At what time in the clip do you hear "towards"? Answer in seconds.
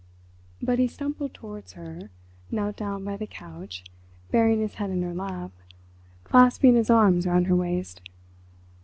1.31-1.73